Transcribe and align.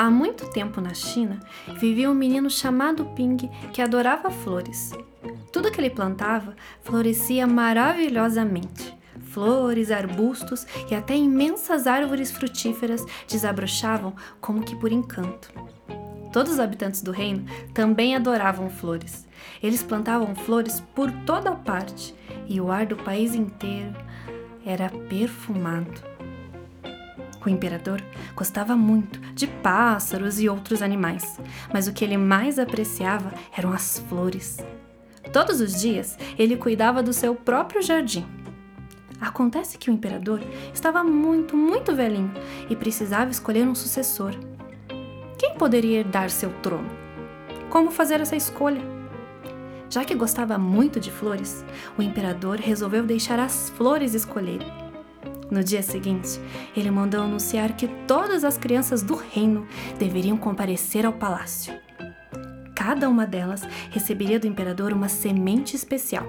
Há 0.00 0.08
muito 0.08 0.48
tempo 0.50 0.80
na 0.80 0.94
China 0.94 1.40
vivia 1.76 2.08
um 2.08 2.14
menino 2.14 2.48
chamado 2.48 3.04
Ping 3.16 3.36
que 3.72 3.82
adorava 3.82 4.30
flores. 4.30 4.92
Tudo 5.52 5.72
que 5.72 5.80
ele 5.80 5.90
plantava 5.90 6.54
florescia 6.82 7.48
maravilhosamente. 7.48 8.96
Flores, 9.32 9.90
arbustos 9.90 10.64
e 10.88 10.94
até 10.94 11.16
imensas 11.16 11.88
árvores 11.88 12.30
frutíferas 12.30 13.04
desabrochavam 13.26 14.14
como 14.40 14.62
que 14.62 14.76
por 14.76 14.92
encanto. 14.92 15.52
Todos 16.32 16.52
os 16.52 16.60
habitantes 16.60 17.02
do 17.02 17.10
reino 17.10 17.44
também 17.74 18.14
adoravam 18.14 18.70
flores. 18.70 19.26
Eles 19.60 19.82
plantavam 19.82 20.32
flores 20.32 20.78
por 20.94 21.10
toda 21.26 21.56
parte 21.56 22.14
e 22.46 22.60
o 22.60 22.70
ar 22.70 22.86
do 22.86 22.96
país 22.96 23.34
inteiro 23.34 23.96
era 24.64 24.90
perfumado. 25.08 26.17
O 27.44 27.48
imperador 27.48 28.02
gostava 28.34 28.76
muito 28.76 29.20
de 29.34 29.46
pássaros 29.46 30.40
e 30.40 30.48
outros 30.48 30.82
animais, 30.82 31.40
mas 31.72 31.86
o 31.86 31.92
que 31.92 32.04
ele 32.04 32.16
mais 32.16 32.58
apreciava 32.58 33.32
eram 33.56 33.72
as 33.72 33.98
flores. 34.08 34.58
Todos 35.32 35.60
os 35.60 35.80
dias 35.80 36.18
ele 36.38 36.56
cuidava 36.56 37.02
do 37.02 37.12
seu 37.12 37.34
próprio 37.34 37.82
jardim. 37.82 38.26
Acontece 39.20 39.78
que 39.78 39.90
o 39.90 39.92
imperador 39.92 40.40
estava 40.72 41.02
muito, 41.02 41.56
muito 41.56 41.94
velhinho 41.94 42.32
e 42.70 42.76
precisava 42.76 43.30
escolher 43.30 43.66
um 43.66 43.74
sucessor. 43.74 44.32
Quem 45.36 45.54
poderia 45.54 45.98
herdar 45.98 46.30
seu 46.30 46.50
trono? 46.62 46.88
Como 47.68 47.90
fazer 47.90 48.20
essa 48.20 48.36
escolha? 48.36 48.80
Já 49.90 50.04
que 50.04 50.14
gostava 50.14 50.58
muito 50.58 51.00
de 51.00 51.10
flores, 51.10 51.64
o 51.96 52.02
imperador 52.02 52.58
resolveu 52.58 53.04
deixar 53.04 53.38
as 53.38 53.70
flores 53.70 54.14
escolherem. 54.14 54.87
No 55.50 55.64
dia 55.64 55.82
seguinte, 55.82 56.38
ele 56.76 56.90
mandou 56.90 57.22
anunciar 57.22 57.74
que 57.74 57.88
todas 58.06 58.44
as 58.44 58.58
crianças 58.58 59.02
do 59.02 59.14
reino 59.14 59.66
deveriam 59.98 60.36
comparecer 60.36 61.06
ao 61.06 61.12
palácio. 61.12 61.74
Cada 62.74 63.08
uma 63.08 63.26
delas 63.26 63.62
receberia 63.90 64.38
do 64.38 64.46
imperador 64.46 64.92
uma 64.92 65.08
semente 65.08 65.74
especial. 65.74 66.26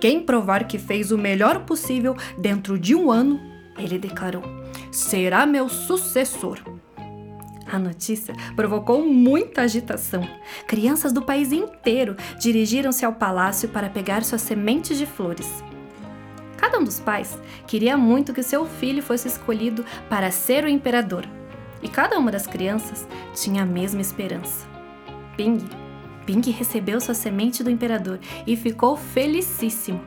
Quem 0.00 0.20
provar 0.20 0.66
que 0.66 0.78
fez 0.78 1.10
o 1.10 1.18
melhor 1.18 1.64
possível 1.64 2.14
dentro 2.38 2.78
de 2.78 2.94
um 2.94 3.10
ano, 3.10 3.40
ele 3.78 3.98
declarou, 3.98 4.42
será 4.92 5.46
meu 5.46 5.68
sucessor. 5.68 6.60
A 7.66 7.78
notícia 7.78 8.34
provocou 8.54 9.04
muita 9.04 9.62
agitação. 9.62 10.22
Crianças 10.66 11.12
do 11.12 11.22
país 11.22 11.52
inteiro 11.52 12.16
dirigiram-se 12.38 13.04
ao 13.04 13.14
palácio 13.14 13.70
para 13.70 13.88
pegar 13.88 14.22
suas 14.22 14.42
sementes 14.42 14.98
de 14.98 15.06
flores. 15.06 15.64
Cada 16.74 16.82
um 16.82 16.86
dos 16.86 16.98
pais 16.98 17.38
queria 17.68 17.96
muito 17.96 18.34
que 18.34 18.42
seu 18.42 18.66
filho 18.66 19.00
fosse 19.00 19.28
escolhido 19.28 19.84
para 20.10 20.32
ser 20.32 20.64
o 20.64 20.68
imperador, 20.68 21.24
e 21.80 21.88
cada 21.88 22.18
uma 22.18 22.32
das 22.32 22.48
crianças 22.48 23.06
tinha 23.32 23.62
a 23.62 23.66
mesma 23.66 24.00
esperança. 24.00 24.66
Ping, 25.36 25.58
Ping 26.26 26.50
recebeu 26.50 27.00
sua 27.00 27.14
semente 27.14 27.62
do 27.62 27.70
imperador 27.70 28.18
e 28.44 28.56
ficou 28.56 28.96
felicíssimo. 28.96 30.00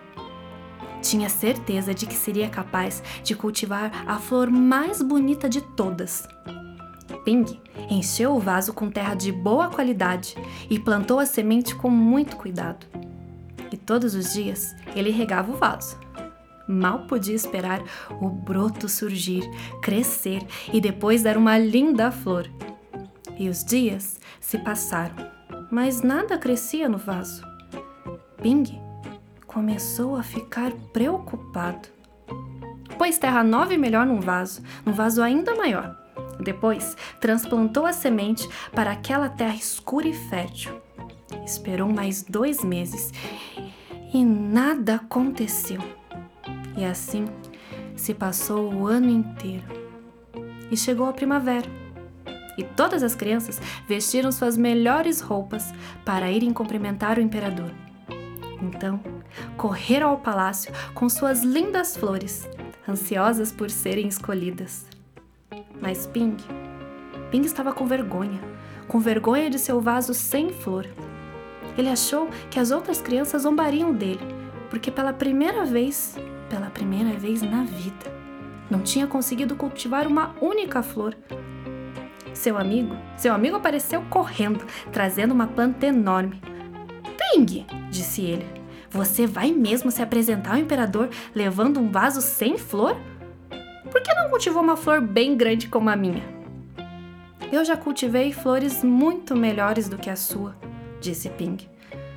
Tinha 1.02 1.30
certeza 1.30 1.94
de 1.94 2.06
que 2.06 2.16
seria 2.16 2.50
capaz 2.50 3.02
de 3.24 3.34
cultivar 3.34 4.04
a 4.06 4.18
flor 4.18 4.52
mais 4.52 5.02
bonita 5.02 5.48
de 5.48 5.62
todas. 5.62 6.28
Ping 7.24 7.46
encheu 7.90 8.36
o 8.36 8.42
vaso 8.42 8.74
com 8.74 8.92
terra 8.92 9.16
de 9.16 9.32
boa 9.32 9.70
qualidade 9.70 10.36
e 10.70 10.78
plantou 10.78 11.18
a 11.18 11.26
semente 11.26 11.74
com 11.74 11.90
muito 11.90 12.36
cuidado. 12.36 12.86
E 13.72 13.78
todos 13.78 14.14
os 14.14 14.34
dias 14.34 14.76
ele 14.94 15.12
regava 15.12 15.50
o 15.50 15.56
vaso 15.56 16.07
mal 16.68 17.08
podia 17.08 17.36
esperar 17.36 17.82
o 18.22 18.30
broto 18.30 18.90
surgir, 18.90 19.50
crescer 19.82 20.46
e 20.72 20.82
depois 20.82 21.24
dar 21.24 21.38
uma 21.38 21.58
linda 21.58 22.12
flor. 22.12 22.50
E 23.38 23.50
os 23.50 23.64
dias 23.64 24.20
se 24.40 24.58
passaram, 24.58 25.16
mas 25.72 26.02
nada 26.02 26.38
crescia 26.38 26.90
no 26.90 26.98
vaso. 26.98 27.42
Ping 28.42 28.80
começou 29.46 30.16
a 30.16 30.24
ficar 30.24 30.72
preocupado. 30.92 31.88
Pôs 32.98 33.18
terra 33.18 33.44
nova 33.44 33.74
e 33.74 33.78
melhor 33.78 34.06
num 34.06 34.20
vaso, 34.20 34.62
num 34.86 34.94
vaso 34.94 35.22
ainda 35.22 35.56
maior. 35.56 35.96
Depois, 36.40 36.96
transplantou 37.20 37.86
a 37.86 37.94
semente 37.94 38.48
para 38.74 38.92
aquela 38.92 39.30
terra 39.30 39.56
escura 39.56 40.08
e 40.08 40.14
fértil. 40.14 40.80
Esperou 41.46 41.92
mais 41.92 42.24
dois 42.24 42.64
meses 42.64 43.12
e 44.14 44.24
nada 44.24 44.96
aconteceu. 44.96 45.82
E 46.78 46.86
assim 46.86 47.26
se 47.96 48.14
passou 48.14 48.72
o 48.72 48.88
ano 48.88 49.10
inteiro. 49.10 49.66
E 50.70 50.78
chegou 50.78 51.08
a 51.08 51.14
primavera. 51.14 51.68
E 52.58 52.64
todas 52.64 53.04
as 53.04 53.16
crianças 53.16 53.60
vestiram 53.88 54.32
suas 54.32 54.56
melhores 54.56 55.20
roupas 55.20 55.74
para 56.06 56.32
irem 56.32 56.54
cumprimentar 56.54 57.18
o 57.18 57.22
imperador. 57.22 57.72
Então, 58.62 59.00
correram 59.56 60.10
ao 60.10 60.18
palácio 60.20 60.72
com 60.94 61.08
suas 61.10 61.44
lindas 61.44 61.96
flores, 61.96 62.48
ansiosas 62.88 63.52
por 63.52 63.70
serem 63.70 64.08
escolhidas. 64.08 64.86
Mas 65.80 66.08
Ping, 66.08 66.38
Ping 67.30 67.42
estava 67.42 67.72
com 67.72 67.86
vergonha, 67.86 68.40
com 68.88 69.00
vergonha 69.00 69.50
de 69.50 69.60
seu 69.60 69.80
vaso 69.80 70.14
sem 70.14 70.52
flor. 70.52 70.88
Ele 71.78 71.90
achou 71.90 72.28
que 72.50 72.60
as 72.60 72.72
outras 72.72 73.00
crianças 73.00 73.44
zombariam 73.44 73.94
dele, 73.94 74.26
porque 74.70 74.90
pela 74.90 75.14
primeira 75.14 75.64
vez 75.64 76.18
pela 76.50 76.70
primeira 76.70 77.18
vez 77.18 77.42
na 77.42 77.64
vida. 77.64 78.12
Não 78.70 78.82
tinha 78.82 79.08
conseguido 79.08 79.56
cultivar 79.56 80.08
uma 80.08 80.36
única 80.42 80.84
flor. 80.84 81.16
Seu 82.34 82.58
amigo, 82.58 82.96
seu 83.16 83.34
amigo 83.34 83.56
apareceu 83.56 84.02
correndo, 84.10 84.66
trazendo 84.92 85.34
uma 85.34 85.48
planta 85.48 85.88
enorme. 85.88 86.42
Ping, 87.18 87.66
disse 87.90 88.22
ele. 88.22 88.46
Você 88.90 89.28
vai 89.28 89.52
mesmo 89.52 89.92
se 89.92 90.02
apresentar 90.02 90.52
ao 90.52 90.58
imperador 90.58 91.10
levando 91.34 91.80
um 91.80 91.92
vaso 91.92 92.22
sem 92.22 92.58
flor? 92.58 92.96
Por 93.92 94.02
que 94.02 94.14
não 94.14 94.30
cultivou 94.30 94.62
uma 94.62 94.78
flor 94.78 95.02
bem 95.02 95.36
grande 95.36 95.68
como 95.68 95.90
a 95.90 95.96
minha? 95.96 96.24
Eu 97.52 97.64
já 97.64 97.78
cultivei 97.78 98.34
flores 98.34 98.84
muito 98.84 99.36
melhores 99.36 99.88
do 99.88 99.98
que 99.98 100.10
a 100.10 100.16
sua, 100.16 100.56
disse 101.00 101.30
Ping. 101.30 101.58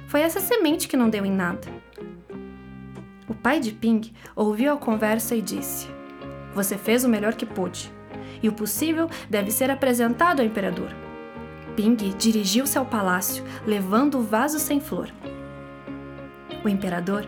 Foi 0.07 0.23
essa 0.23 0.41
semente 0.41 0.89
que 0.89 0.97
não 0.97 1.09
deu 1.09 1.25
em 1.25 1.31
nada. 1.31 1.69
O 3.31 3.35
pai 3.35 3.61
de 3.61 3.71
Ping 3.71 4.13
ouviu 4.35 4.73
a 4.73 4.77
conversa 4.77 5.37
e 5.37 5.41
disse: 5.41 5.87
Você 6.53 6.77
fez 6.77 7.05
o 7.05 7.09
melhor 7.09 7.37
que 7.37 7.47
pôde, 7.47 7.89
e 8.43 8.49
o 8.49 8.53
possível 8.53 9.09
deve 9.31 9.53
ser 9.53 9.71
apresentado 9.71 10.41
ao 10.41 10.47
imperador. 10.47 10.91
Ping 11.77 11.95
dirigiu-se 12.19 12.77
ao 12.77 12.85
palácio, 12.85 13.45
levando 13.65 14.19
o 14.19 14.23
vaso 14.23 14.59
sem 14.59 14.81
flor. 14.81 15.13
O 16.65 16.69
imperador, 16.69 17.25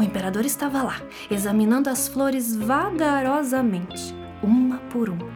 o 0.00 0.02
imperador 0.02 0.46
estava 0.46 0.82
lá, 0.82 1.02
examinando 1.30 1.90
as 1.90 2.08
flores 2.08 2.56
vagarosamente, 2.56 4.14
uma 4.42 4.78
por 4.88 5.10
uma. 5.10 5.30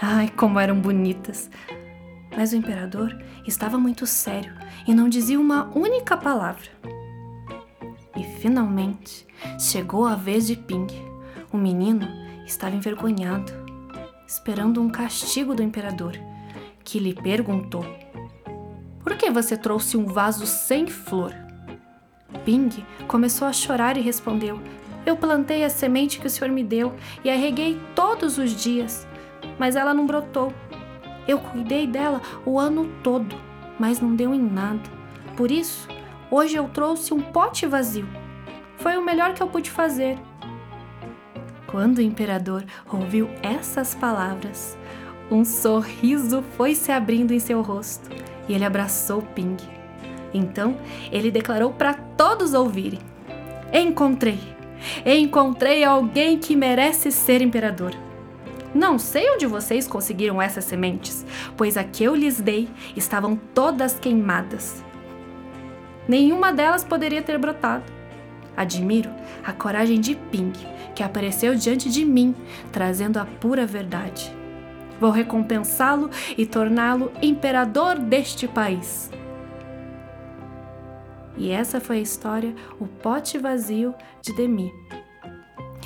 Ai, 0.00 0.30
como 0.34 0.58
eram 0.58 0.80
bonitas! 0.80 1.50
Mas 2.34 2.54
o 2.54 2.56
imperador 2.56 3.14
estava 3.46 3.76
muito 3.76 4.06
sério 4.06 4.54
e 4.88 4.94
não 4.94 5.06
dizia 5.06 5.38
uma 5.38 5.70
única 5.76 6.16
palavra. 6.16 6.70
Finalmente 8.44 9.26
chegou 9.58 10.04
a 10.04 10.14
vez 10.14 10.46
de 10.46 10.54
Ping. 10.54 10.86
O 11.50 11.56
menino 11.56 12.06
estava 12.44 12.76
envergonhado, 12.76 13.50
esperando 14.26 14.82
um 14.82 14.90
castigo 14.90 15.54
do 15.54 15.62
imperador, 15.62 16.12
que 16.84 16.98
lhe 16.98 17.14
perguntou: 17.14 17.86
Por 19.02 19.16
que 19.16 19.30
você 19.30 19.56
trouxe 19.56 19.96
um 19.96 20.04
vaso 20.04 20.46
sem 20.46 20.86
flor? 20.86 21.34
Ping 22.44 22.68
começou 23.08 23.48
a 23.48 23.52
chorar 23.54 23.96
e 23.96 24.02
respondeu: 24.02 24.60
Eu 25.06 25.16
plantei 25.16 25.64
a 25.64 25.70
semente 25.70 26.20
que 26.20 26.26
o 26.26 26.30
senhor 26.30 26.50
me 26.50 26.62
deu 26.62 26.94
e 27.24 27.30
a 27.30 27.36
reguei 27.36 27.80
todos 27.94 28.36
os 28.36 28.50
dias, 28.50 29.06
mas 29.58 29.74
ela 29.74 29.94
não 29.94 30.06
brotou. 30.06 30.52
Eu 31.26 31.38
cuidei 31.38 31.86
dela 31.86 32.20
o 32.44 32.60
ano 32.60 32.92
todo, 33.02 33.34
mas 33.78 34.02
não 34.02 34.14
deu 34.14 34.34
em 34.34 34.42
nada. 34.42 34.82
Por 35.34 35.50
isso, 35.50 35.88
Hoje 36.30 36.56
eu 36.56 36.68
trouxe 36.68 37.14
um 37.14 37.20
pote 37.20 37.64
vazio. 37.64 38.23
Foi 38.76 38.96
o 38.96 39.04
melhor 39.04 39.34
que 39.34 39.42
eu 39.42 39.48
pude 39.48 39.70
fazer. 39.70 40.18
Quando 41.66 41.98
o 41.98 42.02
imperador 42.02 42.64
ouviu 42.92 43.28
essas 43.42 43.94
palavras, 43.94 44.78
um 45.30 45.44
sorriso 45.44 46.44
foi 46.56 46.74
se 46.74 46.92
abrindo 46.92 47.32
em 47.32 47.38
seu 47.38 47.62
rosto 47.62 48.10
e 48.48 48.54
ele 48.54 48.64
abraçou 48.64 49.22
Ping. 49.22 49.56
Então 50.32 50.76
ele 51.10 51.30
declarou 51.30 51.72
para 51.72 51.94
todos 51.94 52.54
ouvirem: 52.54 53.00
Encontrei! 53.72 54.38
Encontrei 55.04 55.82
alguém 55.82 56.38
que 56.38 56.54
merece 56.54 57.10
ser 57.10 57.40
imperador. 57.40 57.92
Não 58.74 58.98
sei 58.98 59.30
onde 59.30 59.46
vocês 59.46 59.86
conseguiram 59.86 60.42
essas 60.42 60.64
sementes, 60.64 61.24
pois 61.56 61.76
a 61.76 61.84
que 61.84 62.02
eu 62.02 62.14
lhes 62.14 62.40
dei 62.40 62.68
estavam 62.96 63.36
todas 63.54 63.98
queimadas. 63.98 64.84
Nenhuma 66.08 66.52
delas 66.52 66.84
poderia 66.84 67.22
ter 67.22 67.38
brotado. 67.38 67.93
Admiro 68.56 69.10
a 69.44 69.52
coragem 69.52 70.00
de 70.00 70.14
Ping, 70.14 70.52
que 70.94 71.02
apareceu 71.02 71.54
diante 71.54 71.90
de 71.90 72.04
mim, 72.04 72.34
trazendo 72.70 73.18
a 73.18 73.24
pura 73.24 73.66
verdade. 73.66 74.34
Vou 75.00 75.10
recompensá-lo 75.10 76.08
e 76.36 76.46
torná-lo 76.46 77.12
imperador 77.20 77.98
deste 77.98 78.46
país. 78.46 79.10
E 81.36 81.50
essa 81.50 81.80
foi 81.80 81.98
a 81.98 82.02
história 82.02 82.54
O 82.78 82.86
Pote 82.86 83.38
Vazio 83.38 83.94
de 84.22 84.32
Demi. 84.34 84.72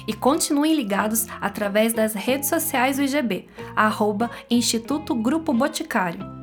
E 0.07 0.13
continuem 0.13 0.75
ligados 0.75 1.27
através 1.41 1.93
das 1.93 2.15
redes 2.15 2.49
sociais 2.49 2.97
do 2.97 3.03
IGB, 3.03 3.49
arroba 3.75 4.31
Instituto 4.51 5.15
Grupo 5.15 5.53
Boticário. 5.53 6.38